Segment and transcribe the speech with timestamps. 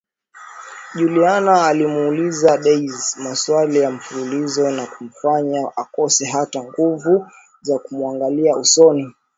[0.95, 7.31] Juliana alimuuliza Daisy maswali ya mfululizo na kumfanya akose hata nguvu
[7.61, 9.15] za kumuangalia usoni